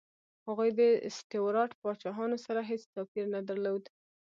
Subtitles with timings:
[0.47, 0.81] هغوی د
[1.17, 3.83] سټیوراټ پاچاهانو سره هېڅ توپیر نه درلود.